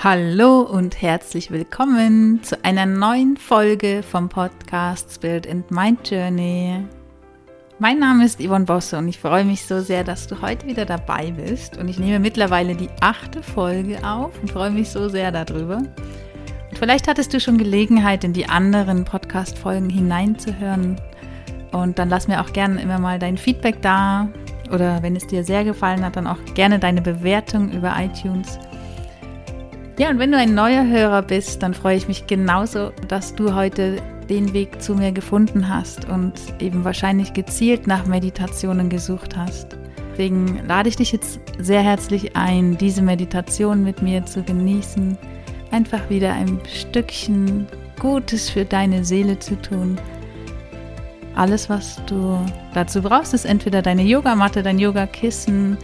[0.00, 6.84] Hallo und herzlich willkommen zu einer neuen Folge vom Podcast Spirit and Mind Journey.
[7.80, 10.84] Mein Name ist Yvonne Bosse und ich freue mich so sehr, dass du heute wieder
[10.84, 11.78] dabei bist.
[11.78, 15.78] Und ich nehme mittlerweile die achte Folge auf und freue mich so sehr darüber.
[15.78, 21.00] Und vielleicht hattest du schon Gelegenheit, in die anderen Podcast-Folgen hineinzuhören.
[21.72, 24.28] Und dann lass mir auch gerne immer mal dein Feedback da.
[24.70, 28.60] Oder wenn es dir sehr gefallen hat, dann auch gerne deine Bewertung über iTunes.
[29.98, 33.56] Ja, und wenn du ein neuer Hörer bist, dann freue ich mich genauso, dass du
[33.56, 39.76] heute den Weg zu mir gefunden hast und eben wahrscheinlich gezielt nach Meditationen gesucht hast.
[40.12, 45.18] Deswegen lade ich dich jetzt sehr herzlich ein, diese Meditation mit mir zu genießen,
[45.72, 47.66] einfach wieder ein Stückchen
[47.98, 49.98] Gutes für deine Seele zu tun.
[51.34, 52.38] Alles, was du
[52.72, 55.76] dazu brauchst, ist entweder deine Yogamatte, dein Yogakissen,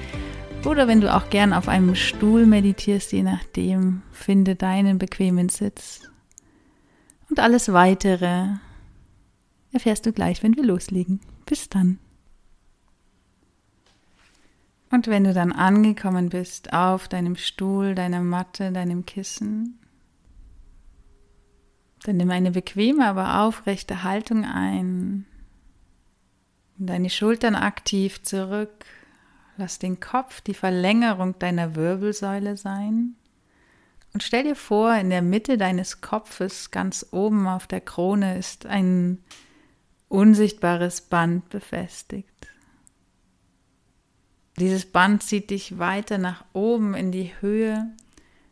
[0.67, 6.09] oder wenn du auch gern auf einem Stuhl meditierst, je nachdem, finde deinen bequemen Sitz.
[7.29, 8.48] Und alles weitere
[9.73, 11.21] erfährst du gleich, wenn wir loslegen.
[11.47, 11.98] Bis dann.
[14.91, 19.78] Und wenn du dann angekommen bist auf deinem Stuhl, deiner Matte, deinem Kissen,
[22.05, 25.27] dann nimm eine bequeme, aber aufrechte Haltung ein.
[26.77, 28.84] Deine Schultern aktiv zurück
[29.56, 33.14] Lass den Kopf die Verlängerung deiner Wirbelsäule sein.
[34.12, 38.66] Und stell dir vor, in der Mitte deines Kopfes, ganz oben auf der Krone, ist
[38.66, 39.19] ein
[40.08, 42.28] unsichtbares Band befestigt.
[44.58, 47.91] Dieses Band zieht dich weiter nach oben in die Höhe,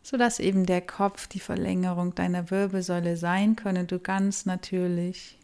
[0.03, 5.39] sodass eben der Kopf die Verlängerung deiner Wirbelsäule sein und du ganz natürlich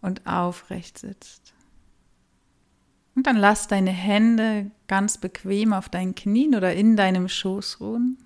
[0.00, 1.53] und aufrecht sitzt.
[3.14, 8.18] Und dann lass deine Hände ganz bequem auf deinen Knien oder in deinem Schoß ruhen.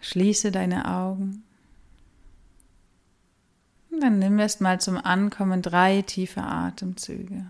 [0.00, 1.44] Schließe deine Augen.
[3.90, 7.46] Und dann nimm erst mal zum Ankommen drei tiefe Atemzüge.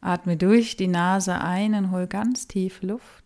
[0.00, 3.24] Atme durch die Nase ein und hol ganz tief Luft.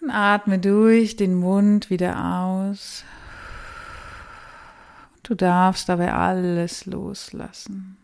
[0.00, 3.04] Und atme durch den Mund wieder aus.
[5.30, 7.96] Du darfst dabei alles loslassen.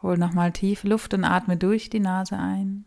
[0.00, 2.84] Hol nochmal tief Luft und atme durch die Nase ein.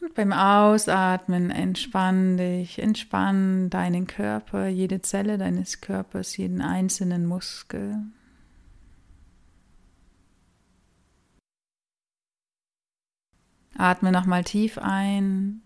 [0.00, 7.98] Und beim Ausatmen entspann dich, entspann deinen Körper, jede Zelle deines Körpers, jeden einzelnen Muskel.
[13.76, 15.60] Atme nochmal tief ein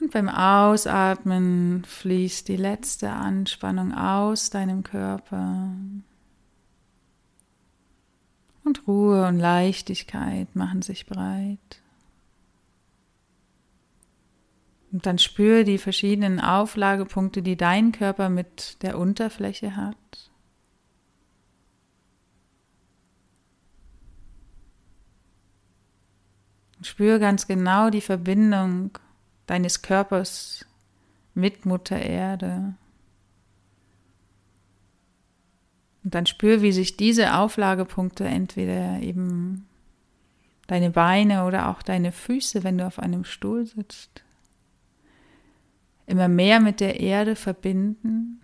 [0.00, 5.72] Und beim Ausatmen fließt die letzte Anspannung aus deinem Körper.
[8.64, 11.82] Und Ruhe und Leichtigkeit machen sich breit.
[14.90, 19.96] Und dann spüre die verschiedenen Auflagepunkte, die dein Körper mit der Unterfläche hat.
[26.78, 28.98] Und spüre ganz genau die Verbindung
[29.50, 30.64] deines Körpers
[31.34, 32.74] mit Mutter Erde.
[36.04, 39.66] Und dann spür, wie sich diese Auflagepunkte entweder eben
[40.68, 44.22] deine Beine oder auch deine Füße, wenn du auf einem Stuhl sitzt,
[46.06, 48.40] immer mehr mit der Erde verbinden.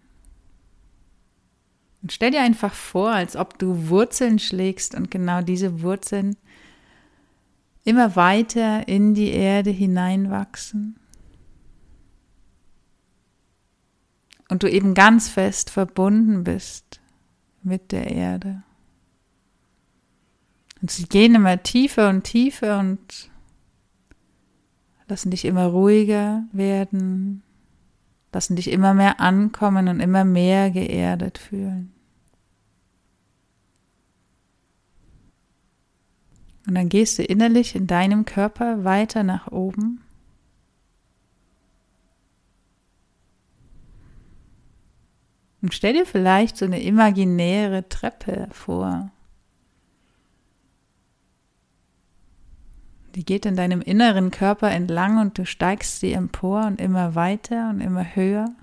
[2.02, 6.36] Und stell dir einfach vor, als ob du Wurzeln schlägst und genau diese Wurzeln
[7.86, 10.98] immer weiter in die Erde hineinwachsen.
[14.48, 17.00] Und du eben ganz fest verbunden bist
[17.62, 18.62] mit der Erde.
[20.82, 23.30] Und sie gehen immer tiefer und tiefer und
[25.08, 27.42] lassen dich immer ruhiger werden,
[28.32, 31.95] lassen dich immer mehr ankommen und immer mehr geerdet fühlen.
[36.66, 40.00] Und dann gehst du innerlich in deinem Körper weiter nach oben.
[45.62, 49.10] Und stell dir vielleicht so eine imaginäre Treppe vor.
[53.14, 57.70] Die geht in deinem inneren Körper entlang und du steigst sie empor und immer weiter
[57.70, 58.54] und immer höher.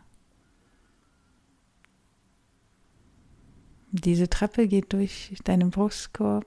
[3.92, 6.46] Diese Treppe geht durch deinen Brustkorb,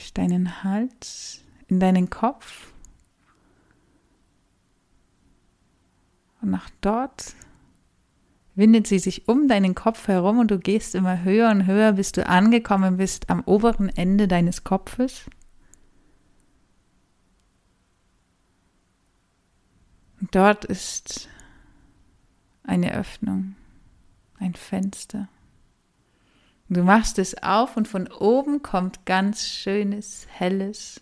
[0.00, 2.72] durch deinen Hals, in deinen Kopf
[6.40, 7.34] und nach dort
[8.54, 12.12] windet sie sich um deinen Kopf herum und du gehst immer höher und höher, bis
[12.12, 15.26] du angekommen bist am oberen Ende deines Kopfes.
[20.20, 21.28] Und dort ist
[22.64, 23.54] eine Öffnung,
[24.38, 25.28] ein Fenster.
[26.72, 31.00] Du machst es auf und von oben kommt ganz schönes, helles,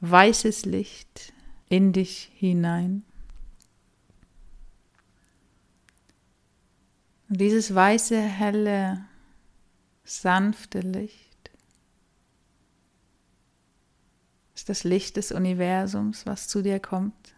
[0.00, 1.32] weißes Licht
[1.68, 3.04] in dich hinein.
[7.28, 9.04] Und dieses weiße, helle,
[10.02, 11.50] sanfte Licht
[14.56, 17.36] ist das Licht des Universums, was zu dir kommt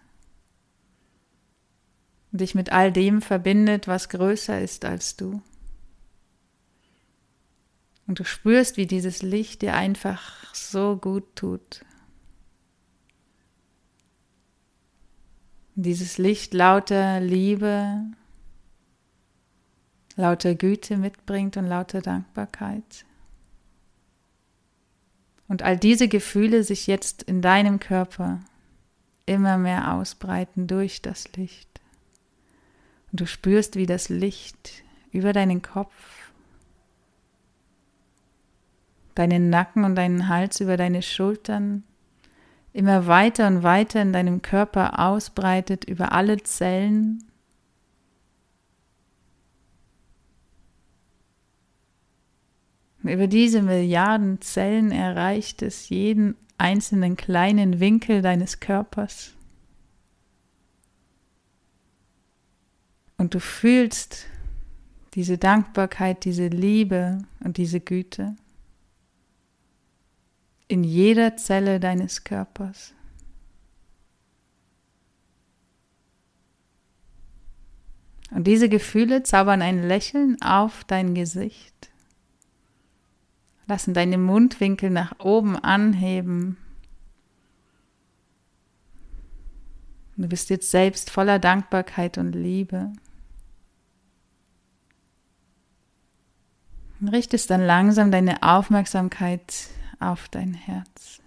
[2.33, 5.43] und dich mit all dem verbindet, was größer ist als du.
[8.07, 11.85] Und du spürst, wie dieses Licht dir einfach so gut tut.
[15.75, 18.05] Dieses Licht lauter Liebe,
[20.15, 23.05] lauter Güte mitbringt und lauter Dankbarkeit.
[25.49, 28.41] Und all diese Gefühle sich jetzt in deinem Körper
[29.27, 31.81] immer mehr ausbreiten durch das Licht.
[33.11, 34.83] Und du spürst, wie das Licht
[35.13, 35.93] über deinen Kopf
[39.17, 41.83] deinen Nacken und deinen Hals über deine Schultern
[42.73, 47.25] immer weiter und weiter in deinem Körper ausbreitet über alle Zellen.
[53.03, 59.33] Und über diese Milliarden Zellen erreicht es jeden einzelnen kleinen Winkel deines Körpers.
[63.17, 64.27] Und du fühlst
[65.15, 68.37] diese Dankbarkeit, diese Liebe und diese Güte
[70.69, 72.93] in jeder Zelle deines Körpers.
[78.31, 81.91] Und diese Gefühle zaubern ein Lächeln auf dein Gesicht,
[83.67, 86.57] lassen deine Mundwinkel nach oben anheben.
[90.17, 92.93] Du bist jetzt selbst voller Dankbarkeit und Liebe.
[97.01, 99.69] Und richtest dann langsam deine Aufmerksamkeit
[99.99, 101.21] auf dein Herz.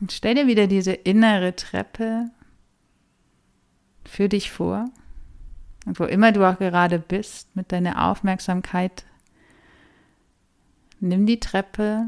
[0.00, 2.30] Und stell dir wieder diese innere Treppe
[4.04, 4.90] für dich vor.
[5.86, 9.04] Und wo immer du auch gerade bist, mit deiner Aufmerksamkeit,
[11.00, 12.06] nimm die Treppe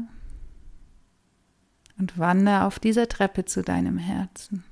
[1.97, 4.63] und wandere auf dieser Treppe zu deinem Herzen.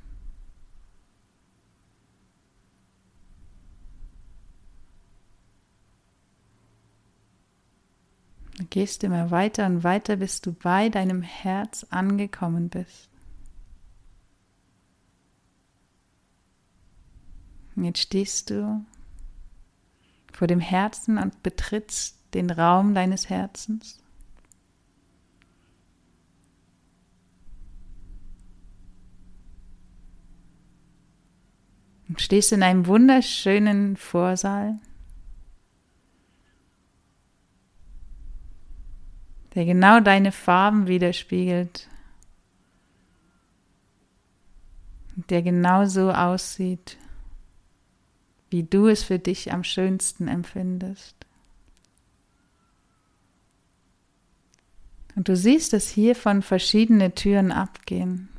[8.70, 13.10] Gehst immer weiter und weiter, bis du bei deinem Herz angekommen bist.
[17.76, 18.84] Und jetzt stehst du
[20.34, 24.00] vor dem Herzen und betrittst den Raum deines Herzens.
[32.10, 34.80] Und stehst in einem wunderschönen Vorsaal.
[39.58, 41.88] Der genau deine Farben widerspiegelt,
[45.16, 46.96] der genau so aussieht,
[48.52, 51.16] wie du es für dich am schönsten empfindest.
[55.16, 58.30] Und du siehst, dass hiervon verschiedene Türen abgehen.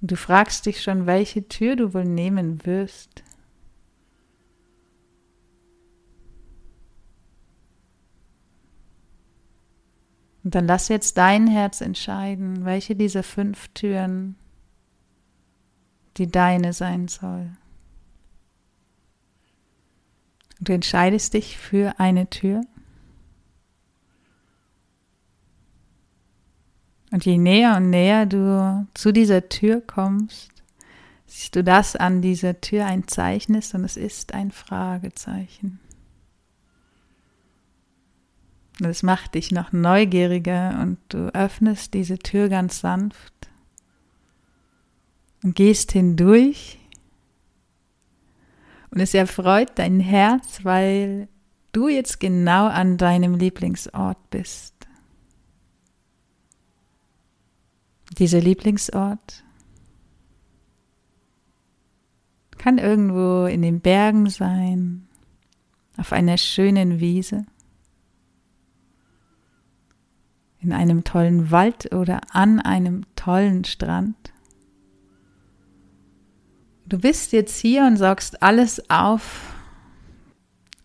[0.00, 3.24] Und du fragst dich schon, welche Tür du wohl nehmen wirst.
[10.46, 14.36] Und dann lass jetzt dein Herz entscheiden, welche dieser fünf Türen
[16.18, 17.50] die deine sein soll.
[20.60, 22.60] Und du entscheidest dich für eine Tür.
[27.10, 30.52] Und je näher und näher du zu dieser Tür kommst,
[31.26, 35.80] siehst du das an dieser Tür ein Zeichen ist und es ist ein Fragezeichen.
[38.78, 43.32] Das macht dich noch neugieriger und du öffnest diese Tür ganz sanft
[45.42, 46.78] und gehst hindurch.
[48.90, 51.28] Und es erfreut dein Herz, weil
[51.72, 54.74] du jetzt genau an deinem Lieblingsort bist.
[58.18, 59.42] Dieser Lieblingsort
[62.58, 65.06] kann irgendwo in den Bergen sein,
[65.96, 67.46] auf einer schönen Wiese
[70.66, 74.16] in einem tollen Wald oder an einem tollen Strand.
[76.86, 79.54] Du bist jetzt hier und saugst alles auf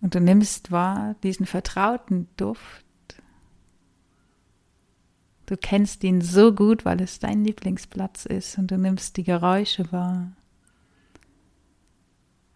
[0.01, 2.85] und du nimmst wahr diesen vertrauten Duft.
[5.47, 9.91] Du kennst ihn so gut, weil es dein Lieblingsplatz ist und du nimmst die Geräusche
[9.91, 10.31] wahr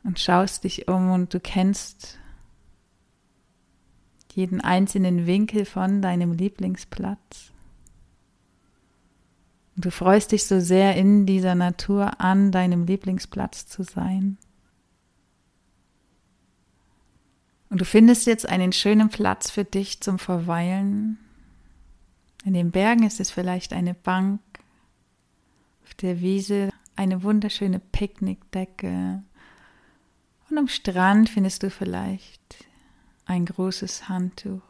[0.03, 2.19] und schaust dich um und du kennst
[4.35, 7.51] jeden einzelnen Winkel von deinem Lieblingsplatz.
[9.75, 14.37] Und du freust dich so sehr in dieser Natur an deinem Lieblingsplatz zu sein.
[17.69, 21.17] Und du findest jetzt einen schönen Platz für dich zum Verweilen.
[22.43, 24.39] In den Bergen ist es vielleicht eine Bank,
[25.83, 29.23] auf der Wiese eine wunderschöne Picknickdecke
[30.49, 32.64] und am Strand findest du vielleicht
[33.25, 34.61] ein großes Handtuch.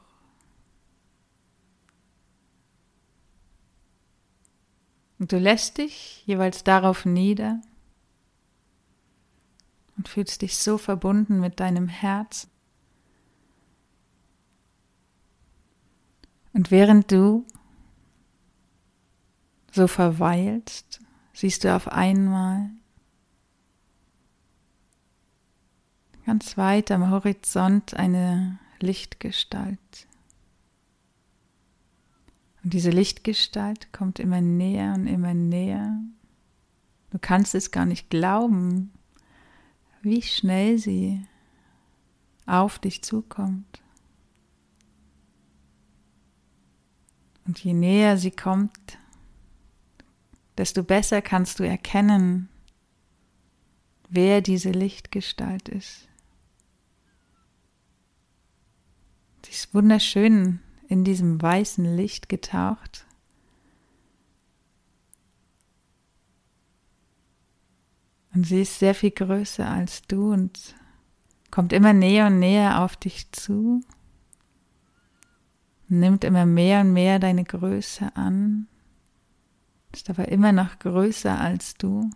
[5.19, 7.61] Und du lässt dich jeweils darauf nieder
[9.97, 12.47] und fühlst dich so verbunden mit deinem Herz.
[16.53, 17.45] Und während du
[19.71, 21.01] so verweilst,
[21.33, 22.69] siehst du auf einmal
[26.25, 30.07] ganz weit am Horizont eine Lichtgestalt.
[32.63, 35.99] Und diese Lichtgestalt kommt immer näher und immer näher.
[37.11, 38.91] Du kannst es gar nicht glauben,
[40.01, 41.25] wie schnell sie
[42.47, 43.81] auf dich zukommt.
[47.45, 48.97] Und je näher sie kommt,
[50.57, 52.49] desto besser kannst du erkennen,
[54.09, 56.07] wer diese Lichtgestalt ist.
[59.45, 63.05] Sie ist wunderschön in diesem weißen Licht getaucht.
[68.33, 70.73] Und sie ist sehr viel größer als du und
[71.51, 73.81] kommt immer näher und näher auf dich zu,
[75.89, 78.67] nimmt immer mehr und mehr deine Größe an,
[79.93, 82.09] ist aber immer noch größer als du.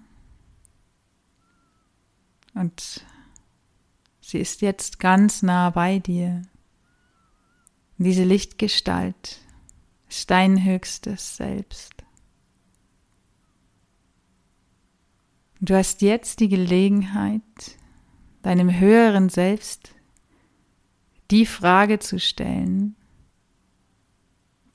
[2.56, 3.06] Und
[4.20, 6.42] sie ist jetzt ganz nah bei dir.
[8.02, 9.42] Diese Lichtgestalt
[10.08, 11.92] ist dein höchstes Selbst.
[15.60, 17.42] Du hast jetzt die Gelegenheit,
[18.42, 19.94] deinem höheren Selbst
[21.30, 22.96] die Frage zu stellen,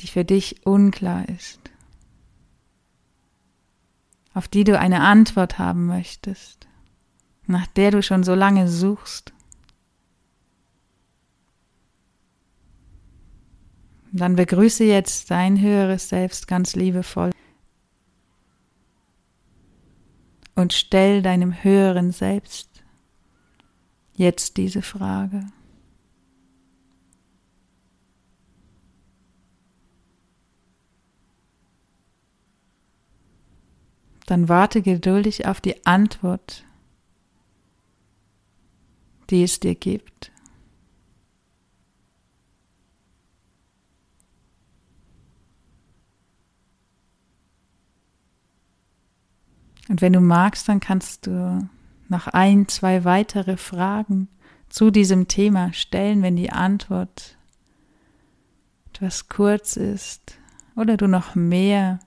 [0.00, 1.60] die für dich unklar ist,
[4.34, 6.68] auf die du eine Antwort haben möchtest,
[7.46, 9.32] nach der du schon so lange suchst.
[14.16, 17.32] Dann begrüße jetzt dein höheres Selbst ganz liebevoll
[20.54, 22.84] und stell deinem höheren Selbst
[24.14, 25.48] jetzt diese Frage.
[34.26, 36.64] Dann warte geduldig auf die Antwort,
[39.30, 40.30] die es dir gibt.
[49.88, 51.68] Und wenn du magst, dann kannst du
[52.08, 54.28] noch ein, zwei weitere Fragen
[54.68, 57.36] zu diesem Thema stellen, wenn die Antwort
[58.92, 60.38] etwas kurz ist
[60.76, 62.00] oder du noch mehr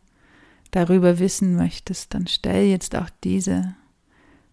[0.71, 3.75] darüber wissen möchtest, dann stell jetzt auch diese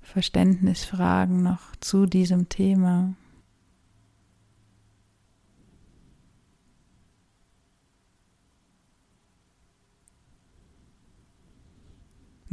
[0.02, 3.14] Verständnisfragen noch zu diesem Thema.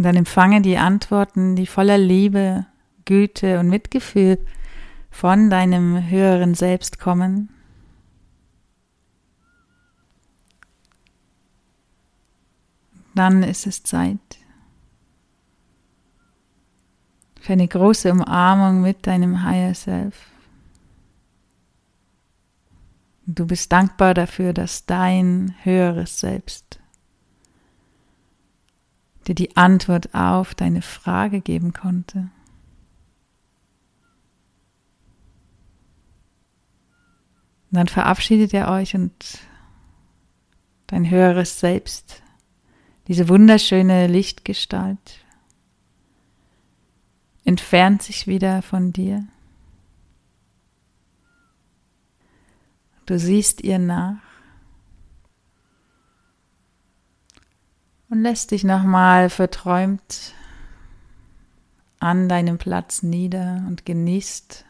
[0.02, 2.66] Und dann empfange die Antworten, die voller Liebe,
[3.06, 4.44] Güte und Mitgefühl
[5.12, 7.50] von deinem höheren Selbst kommen.
[13.14, 14.18] Dann ist es Zeit
[17.40, 20.32] für eine große Umarmung mit deinem Higher Self.
[23.28, 26.71] Du bist dankbar dafür, dass dein höheres Selbst
[29.28, 32.30] dir die Antwort auf deine Frage geben konnte.
[37.70, 39.14] Und dann verabschiedet ihr euch und
[40.88, 42.22] dein höheres Selbst,
[43.08, 45.26] diese wunderschöne Lichtgestalt,
[47.46, 49.26] entfernt sich wieder von dir.
[53.06, 54.31] Du siehst ihr nach
[58.12, 60.34] und lässt dich nochmal verträumt
[62.00, 64.66] an deinem Platz nieder und genießt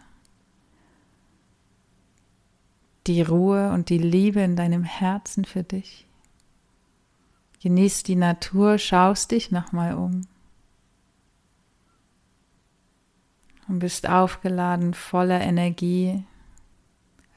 [3.07, 6.05] die Ruhe und die Liebe in deinem Herzen für dich.
[7.63, 10.27] Genießt die Natur, schaust dich nochmal um
[13.67, 16.25] und bist aufgeladen voller Energie,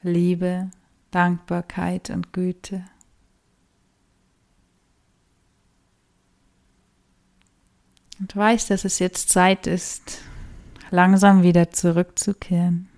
[0.03, 0.69] Liebe,
[1.09, 2.85] Dankbarkeit und Güte.
[8.19, 10.21] Und weißt, dass es jetzt Zeit ist,
[10.89, 12.89] langsam wieder zurückzukehren.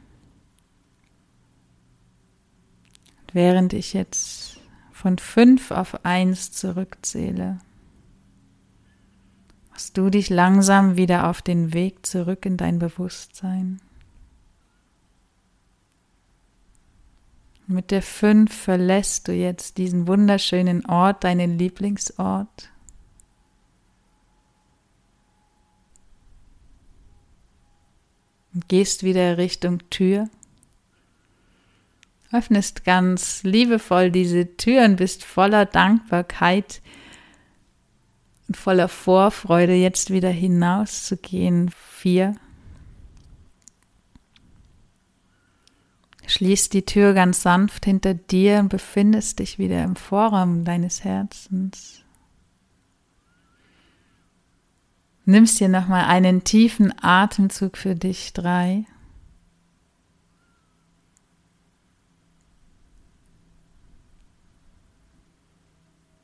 [3.21, 4.59] Und während ich jetzt
[4.91, 7.59] von fünf auf eins zurückzähle,
[9.69, 13.81] machst du dich langsam wieder auf den Weg zurück in dein Bewusstsein.
[17.67, 22.71] Mit der fünf verlässt du jetzt diesen wunderschönen Ort, deinen Lieblingsort.
[28.57, 30.29] Und gehst wieder Richtung Tür.
[32.31, 36.81] Öffnest ganz liebevoll diese Tür und bist voller Dankbarkeit
[38.47, 41.69] und voller Vorfreude, jetzt wieder hinauszugehen.
[41.69, 42.35] Vier.
[46.25, 52.01] Schließ die Tür ganz sanft hinter dir und befindest dich wieder im Vorraum deines Herzens.
[55.29, 58.31] Nimmst dir nochmal einen tiefen Atemzug für dich.
[58.31, 58.85] Drei.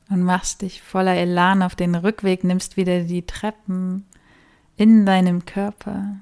[0.08, 4.06] Und machst dich voller Elan auf den Rückweg, nimmst wieder die Treppen
[4.76, 6.16] in deinem Körper.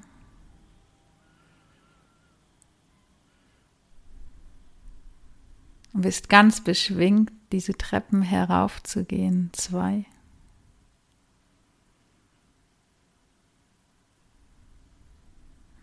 [5.93, 9.51] und bist ganz beschwingt, diese Treppen heraufzugehen.
[9.53, 10.05] Zwei.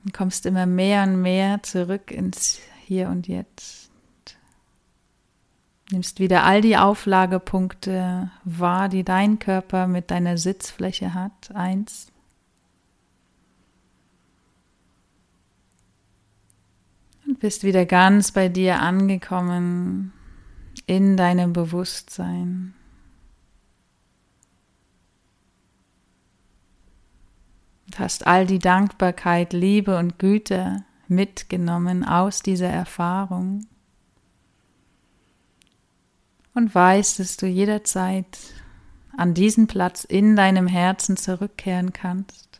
[0.04, 3.90] Und kommst immer mehr und mehr zurück ins Hier und Jetzt.
[5.90, 11.54] Nimmst wieder all die Auflagepunkte wahr, die dein Körper mit deiner Sitzfläche hat.
[11.54, 12.06] Eins.
[17.26, 20.12] Und bist wieder ganz bei dir angekommen
[20.86, 22.74] in deinem Bewusstsein.
[27.90, 33.66] Und hast all die Dankbarkeit, Liebe und Güte mitgenommen aus dieser Erfahrung.
[36.54, 38.38] Und weißt, dass du jederzeit
[39.16, 42.50] an diesen Platz in deinem Herzen zurückkehren kannst.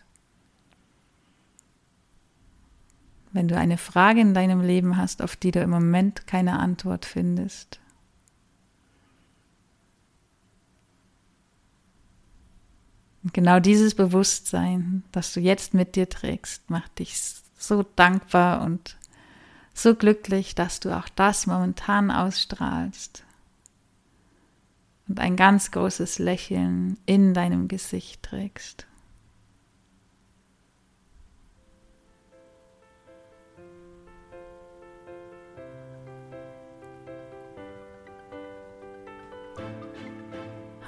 [3.33, 7.05] wenn du eine Frage in deinem Leben hast, auf die du im Moment keine Antwort
[7.05, 7.80] findest.
[13.23, 17.21] Und genau dieses Bewusstsein, das du jetzt mit dir trägst, macht dich
[17.59, 18.97] so dankbar und
[19.75, 23.25] so glücklich, dass du auch das momentan ausstrahlst
[25.09, 28.87] und ein ganz großes Lächeln in deinem Gesicht trägst.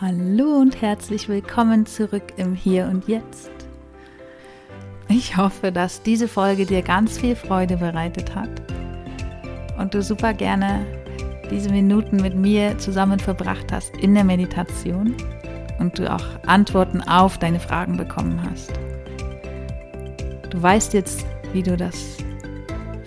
[0.05, 3.53] Hallo und herzlich willkommen zurück im Hier und Jetzt.
[5.07, 8.51] Ich hoffe, dass diese Folge dir ganz viel Freude bereitet hat
[9.79, 10.85] und du super gerne
[11.53, 15.15] diese Minuten mit mir zusammen verbracht hast in der Meditation
[15.79, 18.73] und du auch Antworten auf deine Fragen bekommen hast.
[20.51, 22.17] Du weißt jetzt, wie du das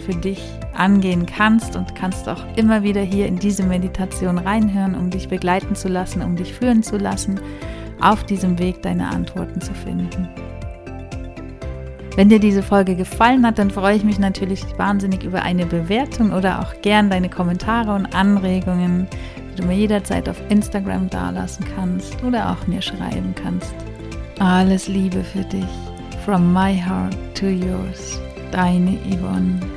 [0.06, 0.42] für dich
[0.74, 5.76] angehen kannst und kannst auch immer wieder hier in diese Meditation reinhören, um dich begleiten
[5.76, 7.40] zu lassen, um dich führen zu lassen,
[8.02, 10.28] auf diesem Weg deine Antworten zu finden.
[12.16, 16.32] Wenn dir diese Folge gefallen hat, dann freue ich mich natürlich wahnsinnig über eine Bewertung
[16.32, 19.08] oder auch gern deine Kommentare und Anregungen,
[19.52, 23.76] die du mir jederzeit auf Instagram dalassen kannst oder auch mir schreiben kannst.
[24.40, 25.66] Alles Liebe für dich.
[26.24, 28.20] From my heart to yours.
[28.52, 29.75] Deine Yvonne.